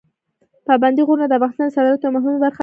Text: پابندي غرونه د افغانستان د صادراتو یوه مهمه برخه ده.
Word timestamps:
پابندي 0.67 1.01
غرونه 1.07 1.25
د 1.27 1.33
افغانستان 1.37 1.65
د 1.69 1.73
صادراتو 1.75 2.05
یوه 2.07 2.15
مهمه 2.15 2.39
برخه 2.43 2.57
ده. 2.57 2.59